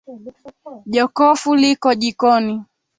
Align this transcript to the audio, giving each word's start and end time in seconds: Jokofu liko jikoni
Jokofu 0.93 1.49
liko 1.61 1.89
jikoni 2.01 2.55